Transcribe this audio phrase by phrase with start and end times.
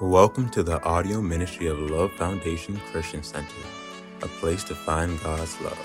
[0.00, 3.62] Welcome to the audio ministry of Love Foundation Christian Center,
[4.22, 5.78] a place to find God's love.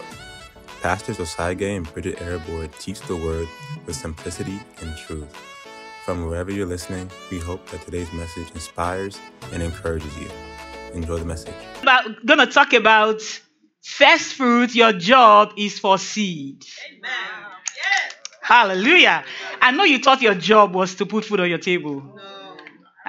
[0.81, 3.47] Pastors Osage and Bridget Arabord teach the word
[3.85, 5.29] with simplicity and truth.
[6.05, 9.19] From wherever you're listening, we hope that today's message inspires
[9.53, 10.29] and encourages you.
[10.93, 11.53] Enjoy the message.
[11.83, 13.21] about gonna talk about
[13.83, 16.65] first fruit your job is for seed
[18.41, 19.23] hallelujah
[19.61, 22.01] i know you thought your job was to put food on your table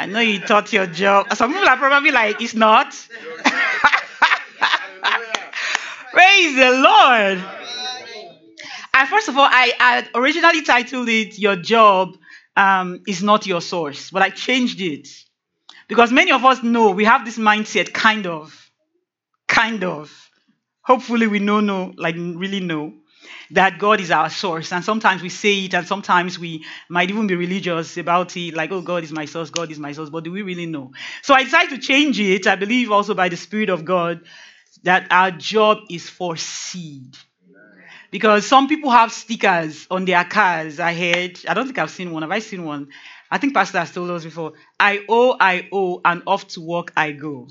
[0.00, 1.26] i know you thought your job.
[1.34, 2.92] Some people are probably like it's not.
[6.12, 7.38] Praise the lord.
[8.94, 12.16] And first of all i had originally titled it your job
[12.56, 15.08] um, is not your source but i changed it.
[15.88, 18.70] Because many of us know we have this mindset kind of
[19.48, 20.12] kind of.
[20.82, 22.94] Hopefully we know no like really know
[23.50, 24.72] that god is our source.
[24.72, 28.70] And sometimes we say it and sometimes we might even be religious about it like
[28.72, 30.92] oh god is my source god is my source but do we really know?
[31.22, 34.20] So i decided to change it i believe also by the spirit of god
[34.84, 37.16] that our job is for seed.
[38.10, 42.10] Because some people have stickers on their cars i heard i don't think i've seen
[42.12, 42.22] one.
[42.22, 42.88] Have i seen one?
[43.30, 46.92] I think pastor has told us before i owe i owe and off to work
[46.96, 47.48] i go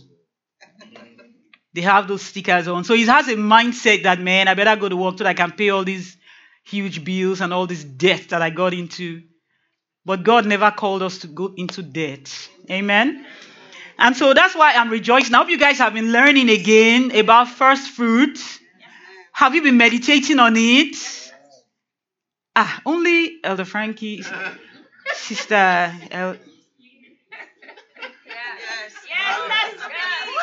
[1.73, 2.83] they have those stickers on.
[2.83, 5.33] So he has a mindset that, man, I better go to work so that I
[5.33, 6.17] can pay all these
[6.65, 9.23] huge bills and all this debt that I got into.
[10.05, 12.49] But God never called us to go into debt.
[12.69, 13.25] Amen.
[13.97, 15.35] And so that's why I'm rejoicing.
[15.35, 18.39] I hope you guys have been learning again about first fruit.
[19.33, 20.95] Have you been meditating on it?
[22.55, 24.23] Ah, only Elder Frankie,
[25.13, 26.37] Sister El-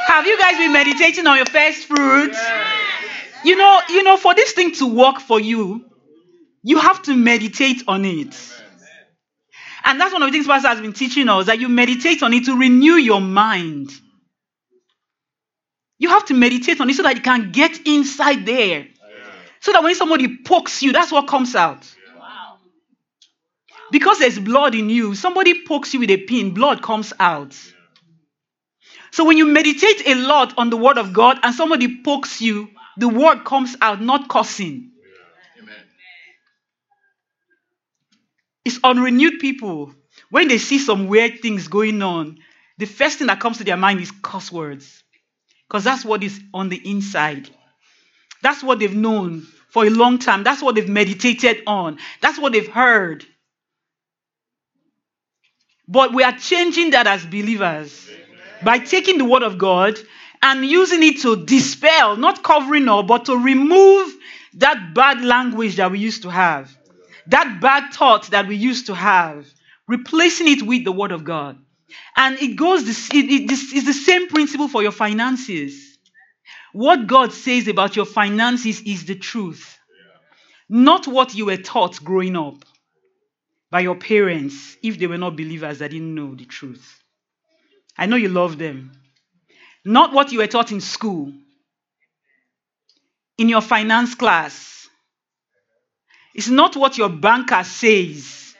[0.06, 2.38] Have you guys been meditating on your first fruits?
[3.44, 5.84] You know, you know, for this thing to work for you,
[6.62, 8.34] you have to meditate on it.
[9.84, 12.32] And that's one of the things Pastor has been teaching us that you meditate on
[12.34, 13.90] it to renew your mind.
[15.98, 18.88] You have to meditate on it so that you can get inside there.
[19.60, 21.86] So that when somebody pokes you, that's what comes out.
[23.90, 27.56] Because there's blood in you, somebody pokes you with a pin, blood comes out.
[29.16, 32.68] So when you meditate a lot on the word of God and somebody pokes you,
[32.98, 34.90] the word comes out, not cussing.
[38.66, 39.94] It's unrenewed people.
[40.28, 42.40] When they see some weird things going on,
[42.76, 45.02] the first thing that comes to their mind is curse words.
[45.66, 47.48] Because that's what is on the inside.
[48.42, 50.44] That's what they've known for a long time.
[50.44, 51.96] That's what they've meditated on.
[52.20, 53.24] That's what they've heard.
[55.88, 58.10] But we are changing that as believers
[58.62, 59.98] by taking the word of God
[60.42, 64.14] and using it to dispel, not covering up, but to remove
[64.54, 66.76] that bad language that we used to have,
[67.26, 69.46] that bad thought that we used to have,
[69.86, 71.58] replacing it with the word of God.
[72.16, 75.98] And it goes, this, the same principle for your finances.
[76.72, 79.78] What God says about your finances is the truth,
[80.68, 82.64] not what you were taught growing up
[83.70, 87.02] by your parents if they were not believers that didn't know the truth.
[87.98, 88.92] I know you love them.
[89.84, 91.32] Not what you were taught in school,
[93.38, 94.88] in your finance class.
[96.36, 98.54] It's not what your banker says.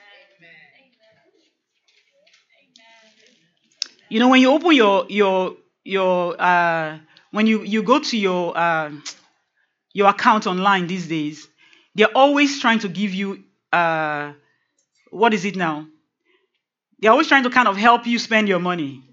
[4.09, 6.97] You know, when you open your your your uh,
[7.31, 8.91] when you you go to your uh,
[9.93, 11.47] your account online these days,
[11.95, 13.43] they're always trying to give you
[13.73, 14.33] uh,
[15.11, 15.87] what is it now?
[16.99, 19.03] They're always trying to kind of help you spend your money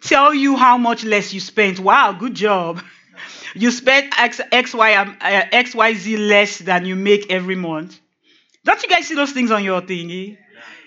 [0.00, 1.78] tell you how much less you spent.
[1.78, 2.82] Wow, good job.
[3.54, 7.56] You spent X, X, Y, um, uh, X, Y, Z less than you make every
[7.56, 7.98] month.
[8.64, 10.38] Don't you guys see those things on your thingy?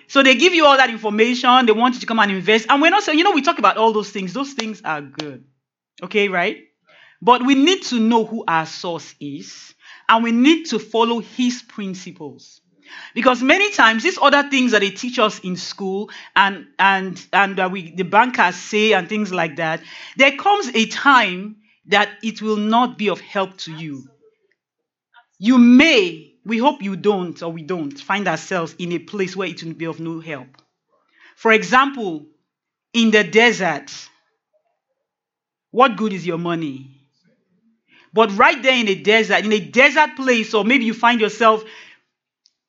[0.08, 1.66] So they give you all that information.
[1.66, 2.68] They want you to come and invest.
[2.70, 4.34] And we're not saying, you know, we talk about all those things.
[4.34, 5.44] Those things are good.
[6.04, 6.60] Okay, right?
[7.22, 9.74] But we need to know who our source is.
[10.08, 12.61] And we need to follow his principles.
[13.14, 17.58] Because many times these other things that they teach us in school and and and
[17.58, 19.82] that we the bankers say and things like that,
[20.18, 21.58] there comes a time
[21.88, 24.08] that it will not be of help to you.
[25.40, 29.48] You may, we hope you don't or we don't find ourselves in a place where
[29.48, 30.48] it will be of no help.
[31.36, 32.28] For example,
[32.94, 33.92] in the desert,
[35.72, 36.92] what good is your money?
[38.14, 41.64] But right there in a desert, in a desert place, or maybe you find yourself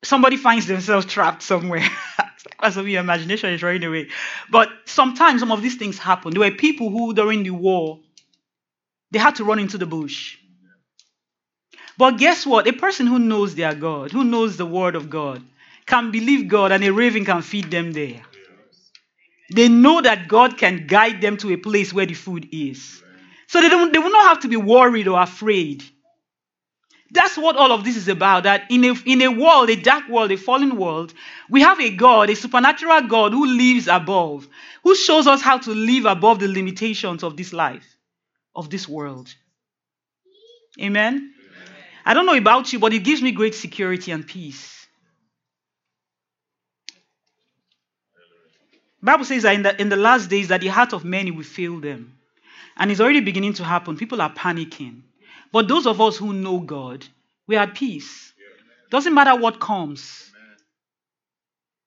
[0.03, 1.87] somebody finds themselves trapped somewhere.
[2.61, 4.09] That's of your imagination is running away.
[4.49, 6.33] But sometimes some of these things happen.
[6.33, 7.99] There were people who, during the war,
[9.11, 10.37] they had to run into the bush.
[11.97, 12.67] But guess what?
[12.67, 15.43] A person who knows their God, who knows the word of God,
[15.85, 18.21] can believe God and a raven can feed them there.
[19.53, 23.03] They know that God can guide them to a place where the food is.
[23.47, 25.83] So they, don't, they will not have to be worried or afraid.
[27.13, 28.43] That's what all of this is about.
[28.43, 31.13] That in a, in a world, a dark world, a fallen world,
[31.47, 34.47] we have a God, a supernatural God who lives above,
[34.83, 37.85] who shows us how to live above the limitations of this life,
[38.55, 39.33] of this world.
[40.81, 41.33] Amen?
[42.03, 44.87] I don't know about you, but it gives me great security and peace.
[49.03, 51.43] Bible says that in the, in the last days that the heart of many will
[51.43, 52.17] fail them.
[52.75, 53.97] And it's already beginning to happen.
[53.97, 55.01] People are panicking.
[55.53, 57.05] But those of us who know God,
[57.47, 58.33] we are at peace.
[58.89, 60.31] Doesn't matter what comes.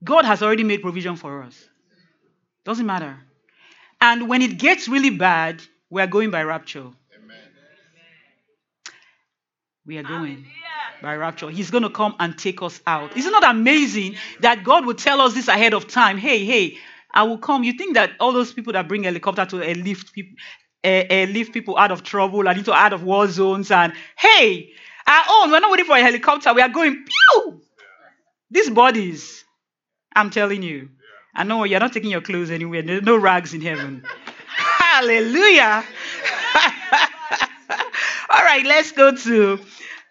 [0.02, 1.68] God has already made provision for us.
[2.64, 3.18] Doesn't matter.
[4.00, 5.60] And when it gets really bad,
[5.90, 6.86] we are going by rapture.
[9.84, 10.46] We are going
[11.02, 11.50] by rapture.
[11.50, 13.16] He's going to come and take us out.
[13.16, 16.18] Isn't it amazing that God will tell us this ahead of time?
[16.18, 16.76] Hey, hey,
[17.12, 17.64] I will come.
[17.64, 20.36] You think that all those people that bring helicopter to uh, lift people,
[20.86, 23.70] uh, lift people out of trouble and into out of war zones.
[23.70, 24.72] And hey,
[25.06, 26.52] our own, we're not waiting for a helicopter.
[26.54, 27.60] We are going, pew!
[28.50, 29.44] These bodies,
[30.14, 30.90] I'm telling you.
[31.34, 32.82] I know you're not taking your clothes anywhere.
[32.82, 34.04] There's no rags in heaven.
[34.48, 35.84] Hallelujah.
[38.30, 39.58] All right, let's go to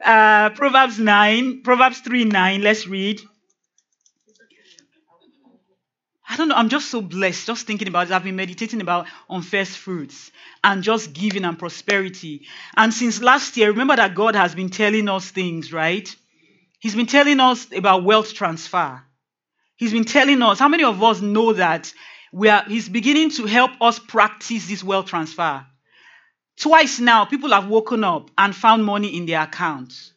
[0.04, 2.62] uh, Proverbs 9, Proverbs 3 9.
[2.62, 3.22] Let's read.
[6.36, 6.56] I don't know.
[6.56, 8.12] I'm just so blessed just thinking about it.
[8.12, 10.32] I've been meditating about on first fruits
[10.66, 12.46] and just giving and prosperity.
[12.76, 16.14] And since last year, remember that God has been telling us things, right?
[16.80, 19.02] He's been telling us about wealth transfer.
[19.78, 21.94] He's been telling us, how many of us know that
[22.34, 25.66] we are, he's beginning to help us practice this wealth transfer?
[26.60, 30.12] Twice now, people have woken up and found money in their accounts.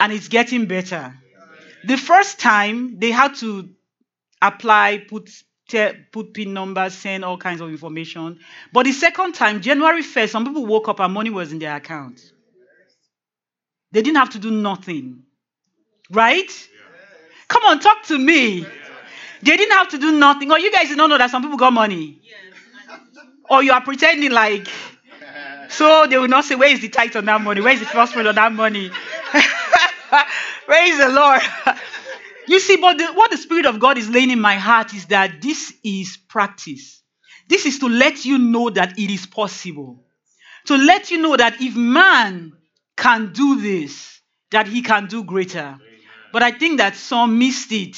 [0.00, 1.14] And it's getting better.
[1.84, 3.75] The first time, they had to
[4.42, 5.30] apply, put
[6.12, 8.38] put pin numbers, send all kinds of information.
[8.72, 11.74] But the second time, January 1st, some people woke up and money was in their
[11.74, 12.20] account.
[13.92, 15.22] They didn't have to do nothing.
[16.10, 16.50] Right?
[17.48, 18.64] Come on, talk to me.
[19.42, 20.50] They didn't have to do nothing.
[20.50, 22.20] Or you guys don't know that some people got money.
[23.48, 24.68] Or you are pretending like
[25.68, 27.60] so they will not say, Where is the tithe on that money?
[27.60, 28.90] Where is the first fruit on that money?
[30.66, 31.40] Praise the Lord.
[32.48, 35.06] You see, but the, what the Spirit of God is laying in my heart is
[35.06, 37.02] that this is practice.
[37.48, 40.04] This is to let you know that it is possible.
[40.66, 42.52] To let you know that if man
[42.96, 44.20] can do this,
[44.50, 45.76] that he can do greater.
[46.32, 47.96] But I think that some missed it.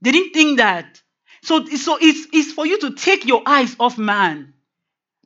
[0.00, 1.00] They didn't think that.
[1.42, 4.54] So, so it's, it's for you to take your eyes off man.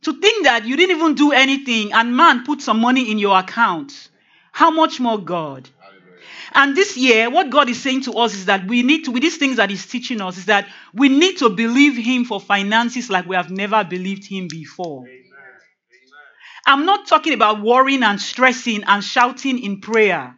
[0.02, 3.38] To think that you didn't even do anything and man put some money in your
[3.38, 4.08] account.
[4.52, 5.68] How much more God?
[6.52, 9.22] And this year, what God is saying to us is that we need to, with
[9.22, 13.10] these things that He's teaching us, is that we need to believe Him for finances
[13.10, 15.02] like we have never believed Him before.
[15.02, 15.22] Amen.
[16.66, 20.36] I'm not talking about worrying and stressing and shouting in prayer.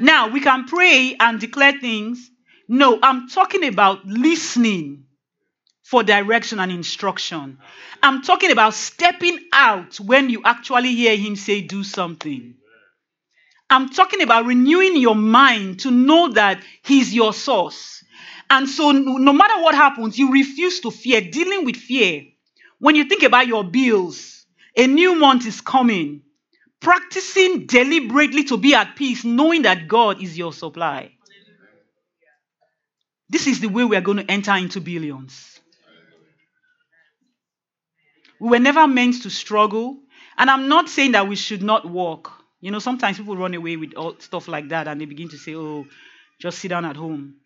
[0.00, 2.30] Now, we can pray and declare things.
[2.68, 5.04] No, I'm talking about listening
[5.82, 7.58] for direction and instruction.
[8.02, 12.54] I'm talking about stepping out when you actually hear Him say, do something.
[13.70, 18.02] I'm talking about renewing your mind to know that He's your source.
[18.50, 22.24] And so, no matter what happens, you refuse to fear, dealing with fear.
[22.78, 24.46] When you think about your bills,
[24.76, 26.22] a new month is coming.
[26.80, 31.12] Practicing deliberately to be at peace, knowing that God is your supply.
[33.28, 35.60] This is the way we are going to enter into billions.
[38.40, 39.98] We were never meant to struggle.
[40.38, 42.37] And I'm not saying that we should not work.
[42.60, 45.36] You know, sometimes people run away with all stuff like that and they begin to
[45.36, 45.86] say, oh,
[46.40, 47.36] just sit down at home.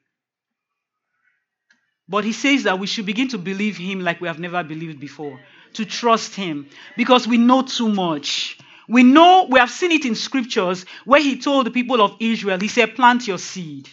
[2.08, 5.00] But he says that we should begin to believe him like we have never believed
[5.00, 5.40] before,
[5.74, 8.58] to trust him, because we know too much.
[8.88, 12.58] We know, we have seen it in scriptures where he told the people of Israel,
[12.58, 13.88] he said, plant your seed.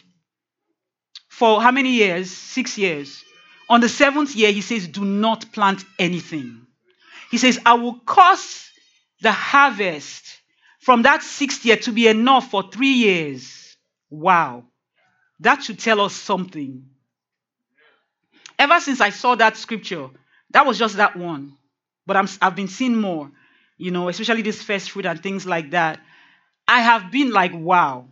[1.29, 2.31] For how many years?
[2.31, 3.23] Six years.
[3.69, 6.65] On the seventh year, he says, do not plant anything.
[7.29, 8.69] He says, I will cause
[9.21, 10.38] the harvest
[10.89, 13.77] from that sixth year to be enough for three years.
[14.09, 14.63] Wow.
[15.39, 16.83] That should tell us something.
[18.57, 20.07] Ever since I saw that scripture,
[20.49, 21.53] that was just that one.
[22.07, 23.29] But i have been seeing more,
[23.77, 25.99] you know, especially this first fruit and things like that.
[26.67, 28.07] I have been like, wow,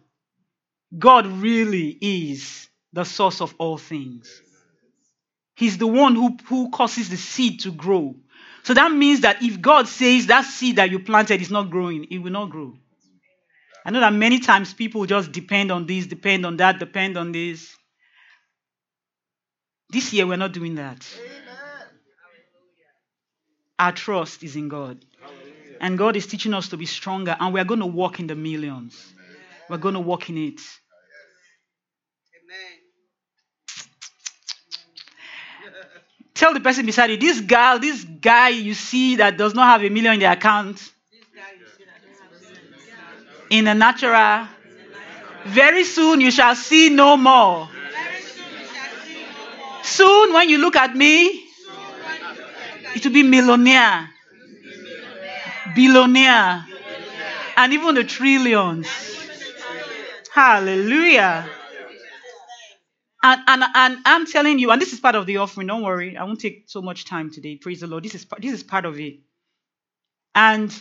[0.95, 4.39] God really is the source of all things.
[5.55, 8.13] He's the one who, who causes the seed to grow.
[8.67, 12.05] So that means that if God says that seed that you planted is not growing,
[12.11, 12.73] it will not grow.
[13.85, 17.31] I know that many times people just depend on this, depend on that, depend on
[17.31, 17.73] this.
[19.89, 21.07] This year, we're not doing that.
[23.79, 24.97] Our trust is in God.
[25.79, 28.35] And God is teaching us to be stronger, and we're going to walk in the
[28.35, 29.13] millions.
[29.69, 30.59] We're going to walk in it.
[36.37, 39.83] Tell the person beside you, this girl, this guy you see that does not have
[39.83, 40.79] a million in the account,
[43.49, 44.47] in the natural,
[45.45, 47.67] very soon you shall see no more.
[49.81, 51.43] Soon, when you look at me,
[52.93, 54.07] it will be millionaire,
[55.73, 56.65] billionaire,
[57.55, 58.87] and even the trillions.
[60.31, 61.49] Hallelujah.
[63.27, 66.15] And, and, and I'm telling you, and this is part of the offering, don't worry,
[66.15, 67.57] I won't take so much time today.
[67.57, 68.05] Praise the Lord.
[68.05, 69.19] This is, this is part of it.
[70.33, 70.71] And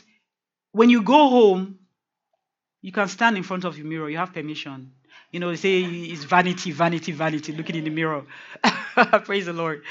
[0.71, 1.81] when you go home,
[2.83, 4.09] you can stand in front of your mirror.
[4.09, 4.93] You have permission.
[5.33, 8.23] You know, they say it's vanity, vanity, vanity, looking in the mirror.
[9.25, 9.83] Praise the Lord.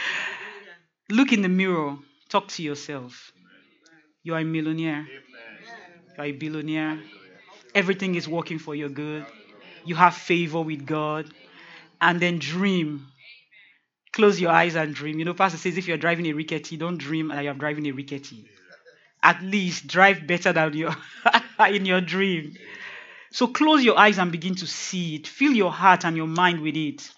[1.10, 1.98] Look in the mirror.
[2.30, 3.34] Talk to yourself.
[4.24, 5.06] You are a millionaire.
[6.18, 7.00] You are a billionaire.
[7.74, 9.26] Everything is working for your good.
[9.84, 11.30] You have favor with God.
[12.02, 13.08] And then dream.
[14.14, 15.20] Close your eyes and dream.
[15.20, 17.92] You know, Pastor says if you're driving a rickety, don't dream that you're driving a
[17.92, 18.46] rickety.
[19.22, 20.92] At least drive better than you
[21.70, 22.56] in your dream.
[23.32, 25.28] So close your eyes and begin to see it.
[25.28, 27.12] Fill your heart and your mind with it.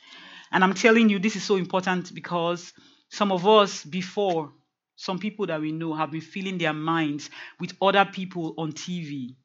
[0.52, 2.74] And I'm telling you, this is so important because
[3.10, 4.52] some of us before,
[4.96, 7.30] some people that we know have been filling their minds
[7.60, 9.36] with other people on TV.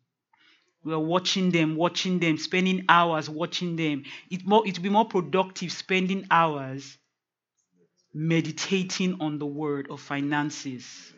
[0.84, 4.04] We're watching them, watching them, spending hours watching them.
[4.30, 6.98] It more it will be more productive spending hours
[8.12, 11.12] meditating on the word of finances.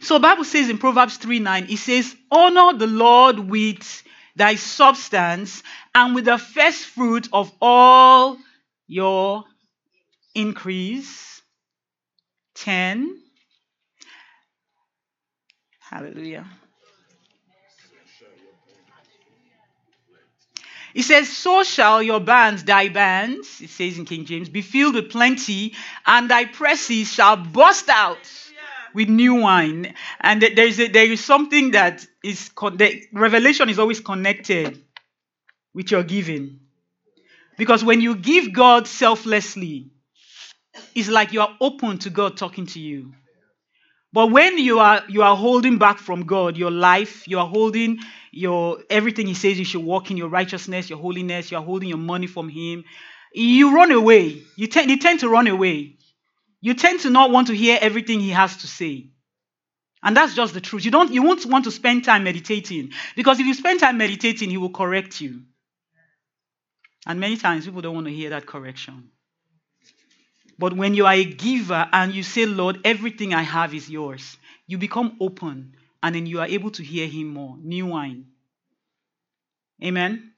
[0.00, 4.02] So Bible says in Proverbs 3 9, it says, Honor the Lord with
[4.34, 5.62] thy substance
[5.94, 8.36] and with the first fruit of all
[8.86, 9.44] your
[10.34, 11.40] increase.
[12.56, 13.22] 10.
[15.90, 16.44] Hallelujah.
[20.94, 24.94] It says, So shall your bands, thy bands, it says in King James, be filled
[24.94, 25.74] with plenty,
[26.06, 28.18] and thy presses shall burst out
[28.94, 29.94] with new wine.
[30.20, 34.82] And there is, a, there is something that is, the revelation is always connected
[35.74, 36.60] with your giving.
[37.58, 39.90] Because when you give God selflessly,
[40.94, 43.12] it's like you are open to God talking to you.
[44.16, 47.98] But when you are you are holding back from God, your life, you are holding
[48.32, 51.90] your everything He says you should walk in your righteousness, your holiness, you are holding
[51.90, 52.84] your money from Him,
[53.32, 54.42] you run away.
[54.56, 55.96] You, tend you tend to run away
[56.66, 59.10] you tend to not want to hear everything he has to say.
[60.02, 60.84] And that's just the truth.
[60.84, 64.50] You don't you won't want to spend time meditating because if you spend time meditating,
[64.50, 65.42] he will correct you.
[67.06, 69.10] And many times people don't want to hear that correction.
[70.58, 74.36] But when you are a giver and you say, Lord, everything I have is yours,
[74.66, 77.56] you become open and then you are able to hear him more.
[77.60, 78.26] New wine.
[79.82, 80.32] Amen.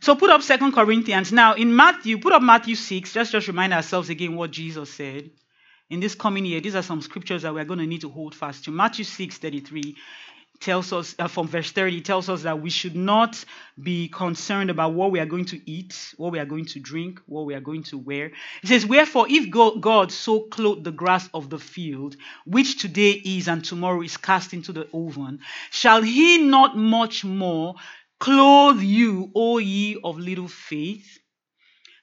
[0.00, 1.30] So put up Second Corinthians.
[1.30, 3.14] Now in Matthew, put up Matthew 6.
[3.14, 5.30] Let's just remind ourselves again what Jesus said.
[5.90, 8.34] In this coming year, these are some scriptures that we're going to need to hold
[8.34, 8.70] fast to.
[8.70, 9.96] Matthew 6, 33
[10.60, 13.42] tells us, uh, from verse 30, tells us that we should not
[13.82, 17.20] be concerned about what we are going to eat, what we are going to drink,
[17.26, 18.26] what we are going to wear.
[18.62, 23.48] It says, Wherefore, if God so clothed the grass of the field, which today is
[23.48, 25.40] and tomorrow is cast into the oven,
[25.70, 27.74] shall he not much more
[28.20, 31.19] Clothe you, O ye of little faith.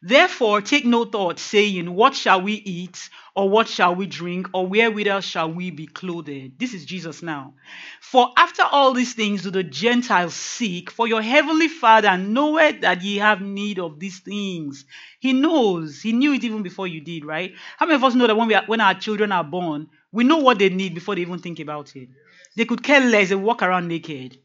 [0.01, 4.67] Therefore, take no thought, saying, What shall we eat, or what shall we drink, or
[4.67, 6.59] wherewithal shall we be clothed?
[6.59, 7.55] This is Jesus now.
[7.99, 13.01] For after all these things do the Gentiles seek, for your heavenly Father knoweth that
[13.01, 14.85] ye have need of these things.
[15.19, 16.01] He knows.
[16.01, 17.53] He knew it even before you did, right?
[17.77, 20.23] How many of us know that when, we are, when our children are born, we
[20.23, 22.09] know what they need before they even think about it?
[22.55, 24.37] They could care less, they walk around naked.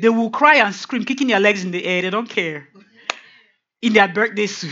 [0.00, 2.02] They will cry and scream, kicking their legs in the air.
[2.02, 2.68] They don't care.
[3.82, 4.70] In their birthday suit.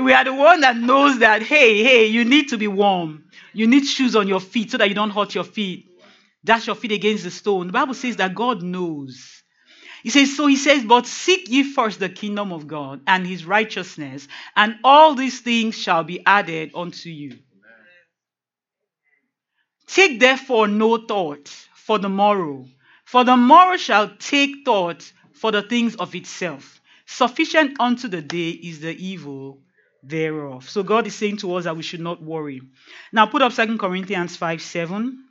[0.00, 3.24] we are the one that knows that, hey, hey, you need to be warm.
[3.52, 5.90] You need shoes on your feet so that you don't hurt your feet.
[6.44, 7.68] Dash your feet against the stone.
[7.68, 9.42] The Bible says that God knows.
[10.02, 13.46] He says, so he says, but seek ye first the kingdom of God and his
[13.46, 17.38] righteousness, and all these things shall be added unto you.
[19.86, 22.66] Take therefore no thought for the morrow,
[23.06, 26.73] for the morrow shall take thought for the things of itself.
[27.06, 29.60] Sufficient unto the day is the evil
[30.02, 30.68] thereof.
[30.68, 32.62] So God is saying to us that we should not worry.
[33.12, 35.24] Now put up Second Corinthians 5 7.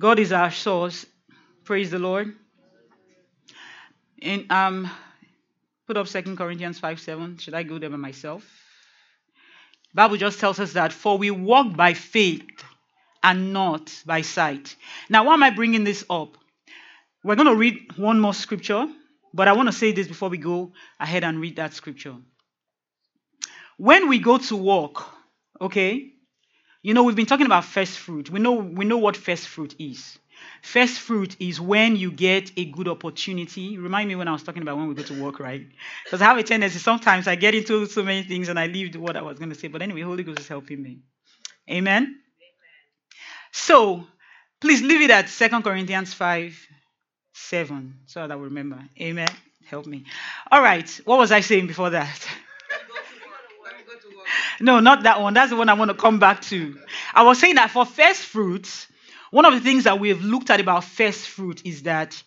[0.00, 1.06] God is our source.
[1.64, 2.34] Praise the Lord.
[4.20, 4.90] In um,
[5.86, 7.38] put up Second Corinthians 5 7.
[7.38, 8.44] Should I go there by myself?
[9.94, 12.42] Bible just tells us that for we walk by faith
[13.22, 14.74] and not by sight.
[15.08, 16.36] Now, why am I bringing this up?
[17.24, 18.86] We're going to read one more scripture,
[19.32, 22.14] but I want to say this before we go ahead and read that scripture.
[23.78, 25.02] When we go to work,
[25.58, 26.12] okay,
[26.82, 28.28] you know we've been talking about first fruit.
[28.28, 30.18] We know we know what first fruit is.
[30.62, 33.78] First fruit is when you get a good opportunity.
[33.78, 35.66] Remind me when I was talking about when we go to work, right?
[36.04, 38.94] Because I have a tendency sometimes I get into so many things and I leave
[38.96, 39.68] what I was going to say.
[39.68, 40.98] But anyway, Holy Ghost is helping me.
[41.70, 42.20] Amen.
[43.50, 44.06] So
[44.60, 46.68] please leave it at Second Corinthians 5
[47.34, 48.78] 7 so that will remember.
[49.00, 49.28] Amen.
[49.66, 50.04] Help me.
[50.50, 50.88] All right.
[51.04, 52.26] What was I saying before that?
[54.60, 55.34] no, not that one.
[55.34, 56.78] That's the one I want to come back to.
[57.12, 58.86] I was saying that for first fruits,
[59.30, 62.22] one of the things that we have looked at about first fruit is that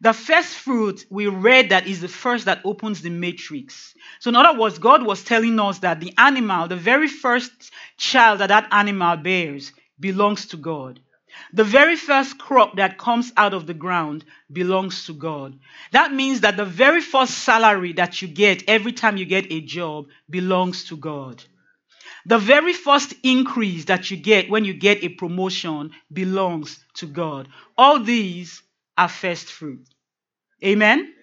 [0.00, 3.94] the first fruit we read that is the first that opens the matrix.
[4.20, 7.52] So, in other words, God was telling us that the animal, the very first
[7.96, 11.00] child that that animal bears, belongs to God.
[11.52, 15.58] The very first crop that comes out of the ground belongs to God.
[15.92, 19.60] That means that the very first salary that you get every time you get a
[19.60, 21.42] job belongs to God.
[22.26, 27.48] The very first increase that you get when you get a promotion belongs to God.
[27.76, 28.62] All these
[28.98, 29.86] are first fruit.
[30.62, 30.98] Amen?
[30.98, 31.14] Amen?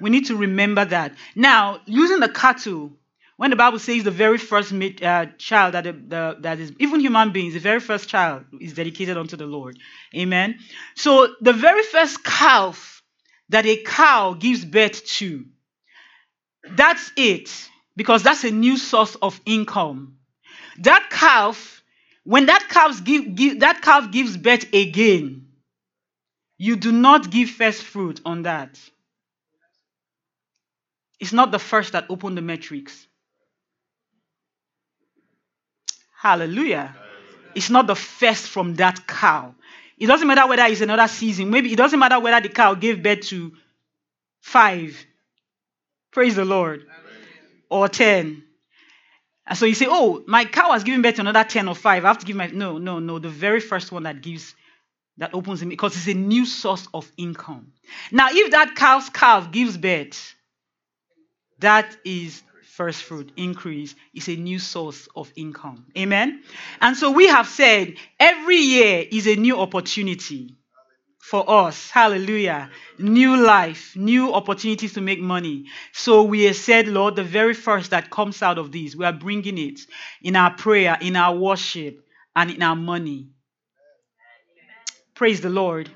[0.00, 1.14] We need to remember that.
[1.34, 2.92] Now, using the cattle,
[3.36, 7.00] when the Bible says the very first uh, child that, the, the, that is, even
[7.00, 9.78] human beings, the very first child is dedicated unto the Lord.
[10.14, 10.58] Amen?
[10.94, 13.02] So, the very first calf
[13.50, 15.44] that a cow gives birth to,
[16.70, 17.50] that's it,
[17.94, 20.16] because that's a new source of income.
[20.78, 21.82] That calf,
[22.24, 25.48] when that calf, give, give, that calf gives birth again,
[26.58, 28.80] you do not give first fruit on that.
[31.20, 33.06] It's not the first that opened the matrix.
[36.18, 36.96] Hallelujah.
[37.54, 39.54] It's not the first from that cow.
[39.98, 41.50] It doesn't matter whether it's another season.
[41.50, 43.52] Maybe it doesn't matter whether the cow gave birth to
[44.40, 45.06] five.
[46.12, 46.86] Praise the Lord.
[47.70, 48.44] Or ten.
[49.46, 52.04] And so you say, oh, my cow has given birth to another 10 or 5.
[52.04, 52.48] I have to give my.
[52.48, 53.18] No, no, no.
[53.18, 54.54] The very first one that gives,
[55.18, 57.72] that opens it, because it's a new source of income.
[58.10, 60.34] Now, if that cow's calf gives birth,
[61.60, 62.42] that is
[62.76, 65.86] first fruit increase is a new source of income.
[65.96, 66.42] Amen.
[66.82, 70.56] And so we have said every year is a new opportunity
[71.18, 71.90] for us.
[71.90, 72.70] Hallelujah.
[72.98, 75.64] New life, new opportunities to make money.
[75.92, 79.12] So we have said, Lord, the very first that comes out of these, we are
[79.12, 79.80] bringing it
[80.22, 83.30] in our prayer, in our worship, and in our money.
[85.14, 85.90] Praise the Lord.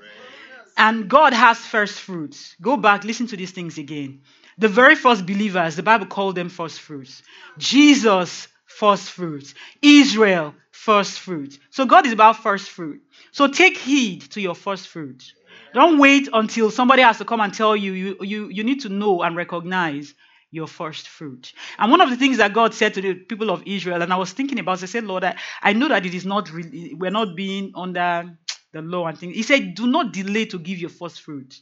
[0.78, 2.56] And God has first fruits.
[2.62, 4.22] Go back, listen to these things again.
[4.60, 7.22] The very first believers, the Bible called them first fruits.
[7.56, 9.54] Jesus, first fruits.
[9.80, 11.58] Israel, first fruit.
[11.70, 13.00] So God is about first fruit.
[13.32, 15.32] So take heed to your first fruit.
[15.72, 17.92] Don't wait until somebody has to come and tell you.
[17.92, 20.14] You, you, you need to know and recognize
[20.50, 21.54] your first fruit.
[21.78, 24.16] And one of the things that God said to the people of Israel, and I
[24.16, 27.10] was thinking about, I said, Lord, I, I know that it is not really, we're
[27.10, 28.36] not being under
[28.74, 29.36] the law and things.
[29.36, 31.54] He said, Do not delay to give your first fruit.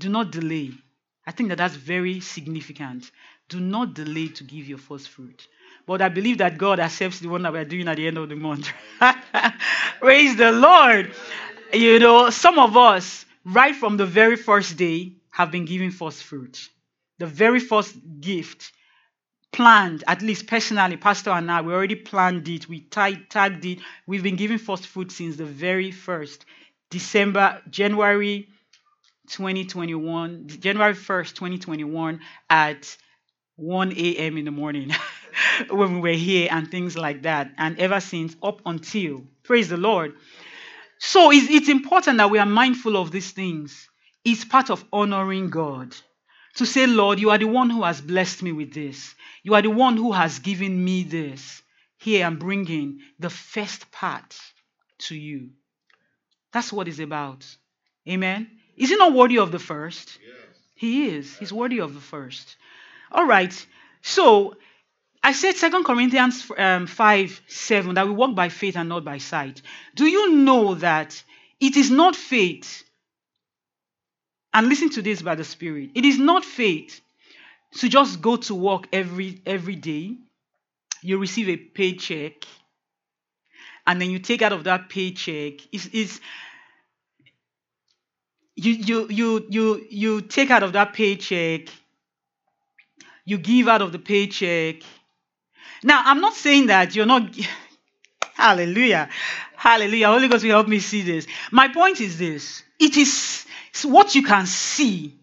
[0.00, 0.72] Do not delay.
[1.26, 3.10] I think that that's very significant.
[3.50, 5.46] Do not delay to give your first fruit.
[5.86, 8.30] But I believe that God accepts the one that we're doing at the end of
[8.30, 8.70] the month.
[10.00, 11.12] Praise the Lord.
[11.74, 16.22] You know, some of us, right from the very first day, have been giving first
[16.24, 16.70] fruit.
[17.18, 18.72] The very first gift
[19.52, 23.80] planned, at least personally, Pastor and I, we already planned it, we tagged it.
[24.06, 26.46] We've been giving first fruit since the very first
[26.88, 28.48] December, January
[29.30, 32.96] 2021, January 1st, 2021, at
[33.56, 34.38] 1 a.m.
[34.38, 34.90] in the morning
[35.70, 37.50] when we were here and things like that.
[37.58, 40.14] And ever since, up until, praise the Lord.
[40.98, 43.88] So it's, it's important that we are mindful of these things.
[44.24, 45.94] It's part of honoring God.
[46.56, 49.14] To say, Lord, you are the one who has blessed me with this.
[49.42, 51.62] You are the one who has given me this.
[51.98, 54.36] Here I'm bringing the first part
[55.00, 55.50] to you.
[56.52, 57.46] That's what it's about.
[58.08, 58.50] Amen.
[58.80, 60.18] Is he not worthy of the first?
[60.26, 60.56] Yes.
[60.74, 61.36] He is.
[61.36, 62.56] He's worthy of the first.
[63.12, 63.54] All right.
[64.00, 64.56] So
[65.22, 69.18] I said Second Corinthians um, 5 7 that we walk by faith and not by
[69.18, 69.60] sight.
[69.94, 71.22] Do you know that
[71.60, 72.84] it is not faith?
[74.54, 75.90] And listen to this by the Spirit.
[75.94, 77.02] It is not faith
[77.74, 80.16] to just go to work every every day.
[81.02, 82.44] You receive a paycheck,
[83.86, 85.60] and then you take out of that paycheck.
[85.72, 86.20] Is is
[88.60, 91.68] you you you you you take out of that paycheck,
[93.24, 94.82] you give out of the paycheck.
[95.82, 97.34] Now, I'm not saying that you're not
[98.34, 99.08] hallelujah.
[99.56, 100.08] Hallelujah.
[100.08, 101.26] Holy Ghost will help me see this.
[101.50, 102.62] My point is this.
[102.78, 103.46] It is
[103.84, 105.18] what you can see.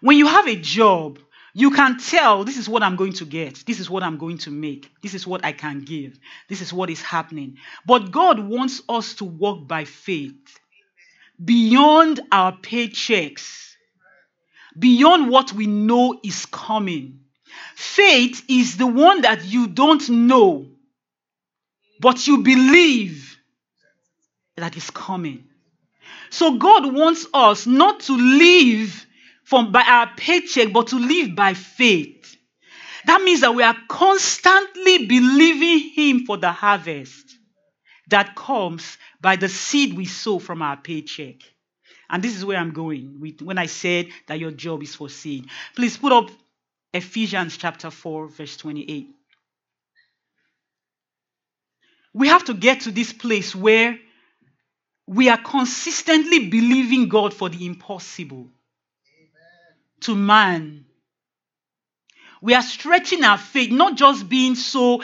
[0.00, 1.18] When you have a job,
[1.54, 3.64] you can tell this is what I'm going to get.
[3.66, 4.90] This is what I'm going to make.
[5.02, 6.18] This is what I can give.
[6.48, 7.56] This is what is happening.
[7.86, 10.60] But God wants us to walk by faith
[11.44, 13.74] beyond our paychecks,
[14.78, 17.20] beyond what we know is coming.
[17.74, 20.66] Faith is the one that you don't know,
[22.00, 23.36] but you believe
[24.56, 25.44] that is coming.
[26.30, 29.06] So God wants us not to live
[29.44, 32.36] from by our paycheck, but to live by faith.
[33.06, 37.36] That means that we are constantly believing Him for the harvest
[38.12, 41.36] that comes by the seed we sow from our paycheck.
[42.08, 45.08] And this is where I'm going with, when I said that your job is for
[45.08, 45.46] seed.
[45.74, 46.30] Please put up
[46.92, 49.08] Ephesians chapter 4, verse 28.
[52.14, 53.98] We have to get to this place where
[55.06, 58.48] we are consistently believing God for the impossible
[60.00, 60.84] to man.
[62.42, 65.02] We are stretching our faith, not just being so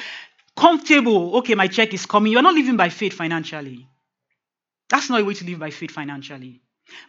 [0.59, 1.37] comfortable.
[1.39, 2.33] Okay, my check is coming.
[2.33, 3.89] You're not living by faith financially.
[4.91, 6.61] That's not a way to live by faith financially.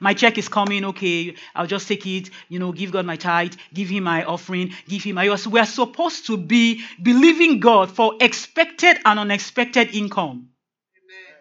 [0.02, 3.54] My check is coming, okay, I'll just take it, you know, give God my tithe,
[3.74, 5.24] give Him my offering, give Him my.
[5.24, 10.50] We are supposed to be believing God for expected and unexpected income.
[10.98, 11.36] Amen.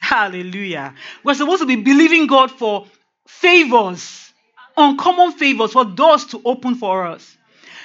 [0.00, 0.94] Hallelujah.
[1.22, 2.88] We're supposed to be believing God for
[3.28, 4.32] favors,
[4.76, 7.36] uncommon favors, for doors to open for us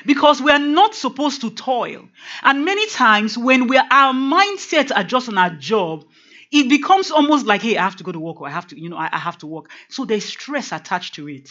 [0.05, 2.07] because we are not supposed to toil.
[2.43, 6.05] And many times when we our mindset are just on our job,
[6.51, 8.79] it becomes almost like, hey, I have to go to work or I have to,
[8.79, 9.69] you know, I, I have to work.
[9.89, 11.49] So there's stress attached to it.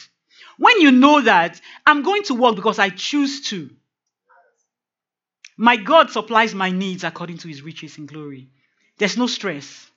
[0.58, 3.70] When you know that I'm going to work because I choose to,
[5.56, 8.48] my God supplies my needs according to his riches in glory.
[8.98, 9.90] There's no stress.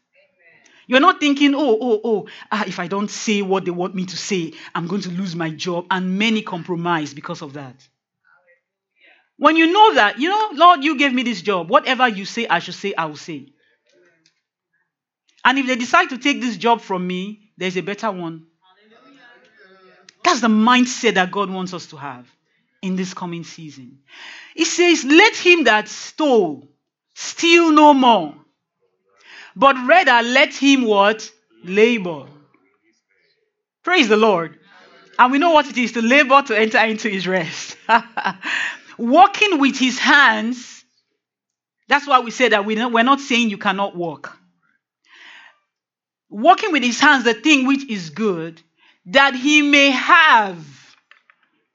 [0.87, 4.05] You're not thinking, oh, oh, oh, ah, if I don't say what they want me
[4.07, 5.85] to say, I'm going to lose my job.
[5.89, 7.87] And many compromise because of that.
[9.41, 11.67] When you know that, you know, Lord, you gave me this job.
[11.67, 13.47] Whatever you say, I should say, I will say.
[15.43, 18.45] And if they decide to take this job from me, there's a better one.
[20.23, 22.27] That's the mindset that God wants us to have
[22.83, 24.01] in this coming season.
[24.53, 26.67] He says, Let him that stole
[27.15, 28.35] steal no more,
[29.55, 31.27] but rather let him what?
[31.63, 32.27] Labor.
[33.81, 34.59] Praise the Lord.
[35.17, 37.75] And we know what it is to labor to enter into his rest.
[39.01, 40.85] Walking with his hands,
[41.87, 44.37] that's why we say that we're not saying you cannot walk
[46.29, 48.61] Walking with his hands the thing which is good,
[49.07, 50.65] that he may have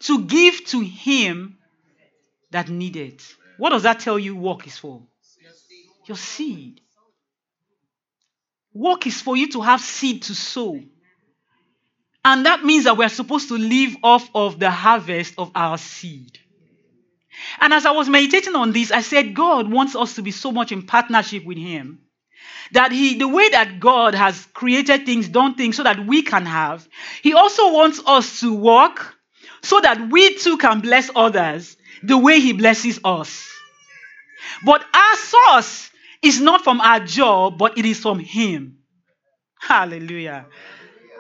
[0.01, 1.59] to give to him
[2.53, 3.21] that needed.
[3.59, 5.03] What does that tell you work is for?
[6.07, 6.81] Your seed.
[8.73, 10.81] Work is for you to have seed to sow.
[12.25, 16.39] And that means that we're supposed to live off of the harvest of our seed.
[17.61, 20.53] And as I was meditating on this, I said, God wants us to be so
[20.53, 22.01] much in partnership with Him
[22.73, 26.47] that he, the way that God has created things, done things so that we can
[26.47, 26.87] have,
[27.23, 29.15] he also wants us to walk
[29.63, 33.49] so that we too can bless others the way he blesses us.
[34.65, 35.91] But our source
[36.23, 38.79] is not from our job, but it is from him.
[39.59, 40.47] Hallelujah.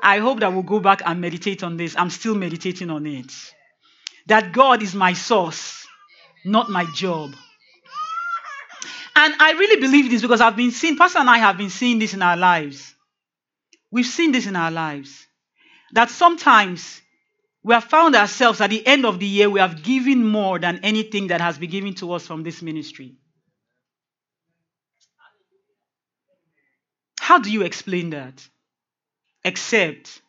[0.02, 1.96] I hope that we'll go back and meditate on this.
[1.96, 3.32] I'm still meditating on it.
[4.26, 5.85] That God is my source,
[6.46, 7.34] not my job.
[9.14, 11.98] And I really believe this because I've been seeing, Pastor and I have been seeing
[11.98, 12.94] this in our lives.
[13.90, 15.26] We've seen this in our lives.
[15.92, 17.00] That sometimes
[17.62, 20.80] we have found ourselves at the end of the year, we have given more than
[20.82, 23.16] anything that has been given to us from this ministry.
[27.18, 28.46] How do you explain that?
[29.42, 30.20] Except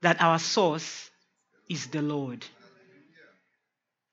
[0.00, 1.10] that our source
[1.68, 2.44] is the Lord.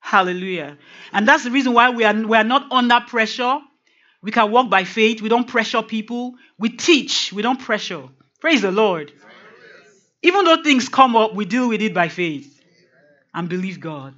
[0.02, 0.78] Hallelujah.
[1.14, 3.60] And that's the reason why we are, we are not under pressure.
[4.22, 5.22] We can walk by faith.
[5.22, 6.36] We don't pressure people.
[6.60, 7.32] We teach.
[7.32, 8.10] We don't pressure.
[8.40, 9.14] Praise the Lord.
[10.22, 12.62] Even though things come up, we deal with it by faith
[13.34, 14.14] and believe God.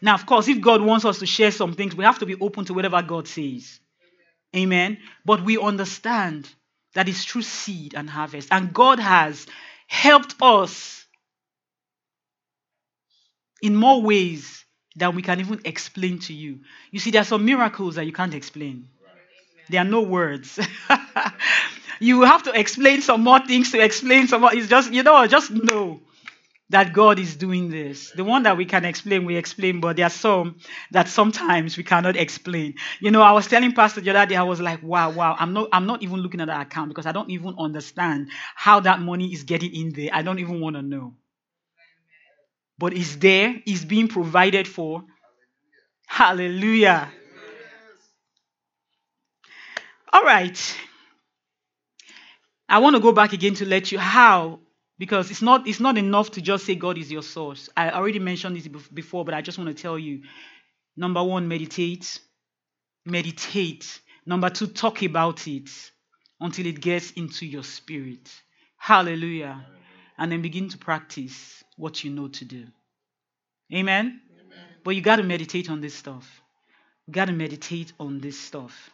[0.00, 2.36] Now, of course, if God wants us to share some things, we have to be
[2.36, 3.78] open to whatever God says.
[4.56, 4.98] Amen.
[5.24, 6.48] But we understand
[6.94, 8.48] that it's true seed and harvest.
[8.50, 9.46] And God has
[9.86, 11.04] helped us
[13.62, 14.64] in more ways
[14.96, 16.60] than we can even explain to you.
[16.90, 18.88] You see, there are some miracles that you can't explain.
[19.70, 20.58] There are no words.
[22.00, 24.54] you have to explain some more things to explain some more.
[24.54, 26.00] It's just, you know, just know
[26.70, 28.10] that God is doing this.
[28.12, 30.56] The one that we can explain, we explain, but there are some
[30.92, 32.74] that sometimes we cannot explain.
[33.00, 35.52] You know, I was telling Pastor the other day, I was like, wow, wow, I'm
[35.52, 39.00] not I'm not even looking at that account because I don't even understand how that
[39.00, 40.10] money is getting in there.
[40.12, 41.14] I don't even want to know.
[42.78, 45.04] But it's there, it's being provided for.
[46.06, 47.10] Hallelujah.
[50.12, 50.76] All right.
[52.68, 54.60] I want to go back again to let you how
[54.98, 57.68] because it's not it's not enough to just say God is your source.
[57.76, 60.22] I already mentioned this before, but I just want to tell you.
[60.96, 62.20] Number 1, meditate.
[63.04, 64.00] Meditate.
[64.26, 65.68] Number 2, talk about it
[66.40, 68.30] until it gets into your spirit.
[68.76, 69.66] Hallelujah.
[70.16, 72.66] And then begin to practice what you know to do.
[73.72, 74.20] Amen.
[74.30, 74.58] Amen.
[74.84, 76.42] But you got to meditate on this stuff.
[77.06, 78.90] You got to meditate on this stuff.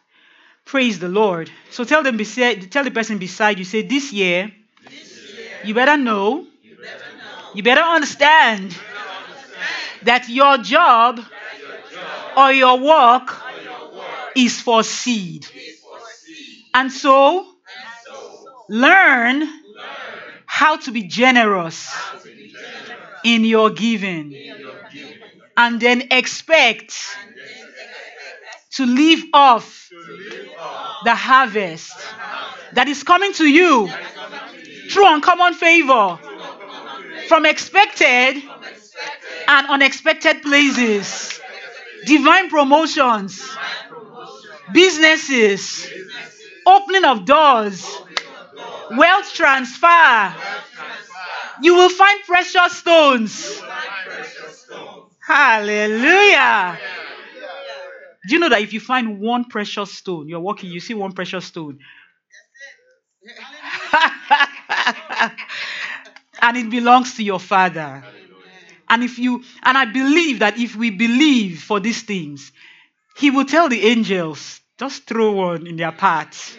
[0.65, 1.51] Praise the Lord.
[1.69, 4.51] So tell them beside, tell the person beside you, say, this year,
[4.89, 10.29] this year you, better know, you better know, you better understand, you better understand that
[10.29, 11.25] your job, that
[11.59, 15.45] your job or your work, or your work is, for seed.
[15.55, 16.63] is for seed.
[16.73, 17.47] And so, and
[18.05, 19.60] so learn, learn
[20.61, 25.17] how to be generous, to be generous in, your giving, in your giving,
[25.57, 26.93] and then expect,
[27.25, 29.89] and then expect to live off
[31.03, 31.91] the harvest
[32.73, 33.89] that is coming to you
[34.91, 36.19] through uncommon favor
[37.27, 38.43] from expected
[39.47, 41.39] and unexpected places,
[42.05, 43.41] divine promotions,
[44.71, 45.87] businesses,
[46.67, 47.83] opening of doors,
[48.97, 50.33] wealth transfer.
[51.61, 53.61] You will find precious stones.
[55.25, 56.77] Hallelujah.
[58.27, 61.11] Do you know that if you find one precious stone, you're walking, you see one
[61.13, 61.79] precious stone,
[66.41, 68.03] and it belongs to your father.
[68.89, 72.51] And if you and I believe that if we believe for these things,
[73.17, 76.57] he will tell the angels, just throw one in their path.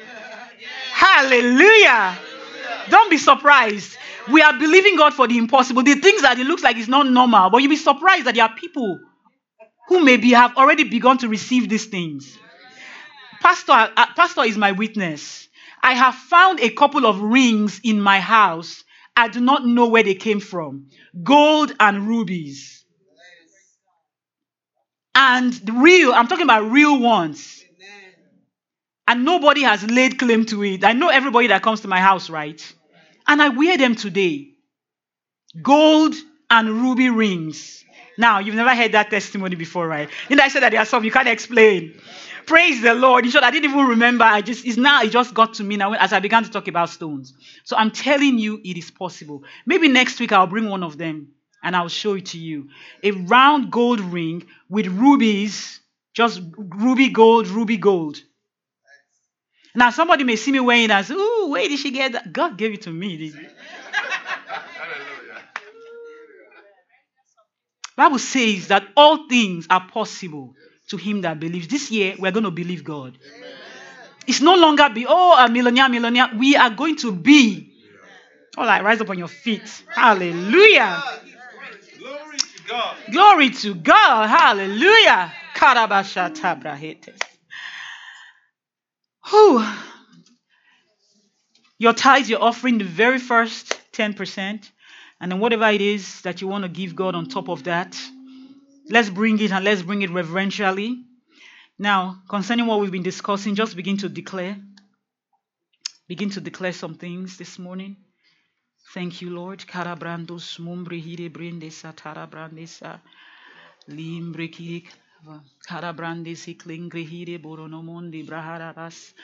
[1.03, 2.17] Hallelujah.
[2.89, 3.97] Don't be surprised.
[4.31, 5.83] We are believing God for the impossible.
[5.83, 8.45] The things that it looks like is not normal, but you'll be surprised that there
[8.45, 9.01] are people
[9.89, 12.39] who maybe have already begun to receive these things.
[13.41, 15.49] Pastor, uh, Pastor is my witness.
[15.83, 18.85] I have found a couple of rings in my house.
[19.17, 20.87] I do not know where they came from.
[21.21, 22.85] Gold and rubies.
[25.17, 27.65] And real, I'm talking about real ones.
[29.07, 30.85] And nobody has laid claim to it.
[30.85, 32.61] I know everybody that comes to my house, right?
[33.27, 34.51] And I wear them today.
[35.61, 36.15] Gold
[36.51, 37.85] and ruby rings.
[38.19, 40.09] Now, you've never heard that testimony before, right?
[40.31, 42.01] And I said that there are some you can't explain.
[42.47, 43.25] Praise the Lord.
[43.25, 44.25] In short, I didn't even remember.
[44.25, 46.69] I just it's now it just got to me now as I began to talk
[46.69, 47.35] about stones.
[47.65, 49.45] So I'm telling you, it is possible.
[49.65, 51.29] Maybe next week I'll bring one of them
[51.63, 52.69] and I'll show it to you.
[53.03, 55.81] A round gold ring with rubies,
[56.15, 58.21] just ruby gold, ruby gold.
[59.75, 62.33] Now somebody may see me wearing it and say, "Ooh, where did she get that?"
[62.33, 63.33] God gave it to me.
[67.97, 70.55] Bible says that all things are possible
[70.89, 71.69] to him that believes.
[71.69, 73.19] This year, we're going to believe God.
[73.37, 73.51] Amen.
[74.27, 76.31] It's no longer be, oh, a millionaire, millionaire.
[76.37, 77.73] We are going to be.
[78.57, 79.85] All right, rise up on your feet.
[79.89, 81.03] Hallelujah.
[81.99, 82.97] Glory to God.
[83.11, 84.29] Glory to God.
[84.29, 85.33] Hallelujah.
[89.33, 89.67] Whew.
[91.79, 94.71] Your tithes, you're offering the very first 10%.
[95.21, 97.99] And then whatever it is that you want to give God on top of that,
[98.91, 101.05] let's bring it and let's bring it reverentially.
[101.79, 104.59] Now, concerning what we've been discussing, just begin to declare.
[106.09, 107.97] Begin to declare some things this morning.
[108.93, 109.61] Thank you, Lord.
[109.61, 110.59] Karabrandos
[115.69, 119.15] karabrandesi klingre hire boronomondi brahararas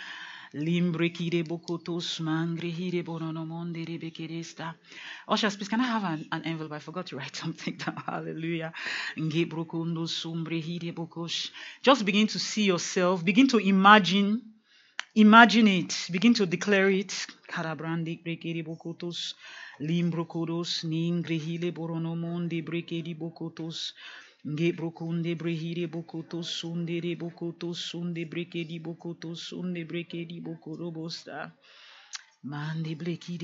[0.54, 4.74] Limbre kire bokotos mangre hire bononomonde rebekeresta.
[5.28, 6.72] Ushers, please, can I have an, an envelope?
[6.72, 7.96] I forgot to write something down.
[8.06, 8.72] Hallelujah.
[10.06, 11.50] sumbre hire bokosh.
[11.82, 13.22] Just begin to see yourself.
[13.22, 14.40] Begin to imagine.
[15.14, 16.08] Imagine it.
[16.10, 17.12] Begin to declare it.
[17.46, 19.34] Karabrandi brekeri bokotos.
[19.80, 20.82] Limbro kodos.
[20.84, 23.92] Ningre hile boronomonde brekeri bokotos.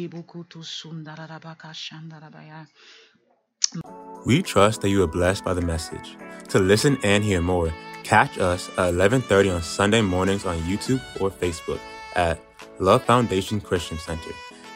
[0.09, 2.67] Bokoto sundarabaka shandarabaya.
[4.25, 6.17] We trust that you are blessed by the message.
[6.51, 11.31] To listen and hear more, catch us at 11:30 on Sunday mornings on YouTube or
[11.31, 11.81] Facebook
[12.15, 12.39] at
[12.79, 14.31] Love Foundation Christian Center.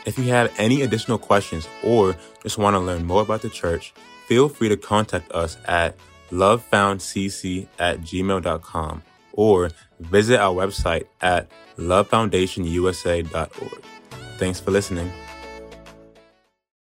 [0.04, 3.92] If you have any additional questions or just want to learn more about the church,
[4.28, 5.96] feel free to contact us at
[6.30, 13.82] lovefoundcc at gmail.com or visit our website at lovefoundationusa.org.
[14.36, 15.10] Thanks for listening.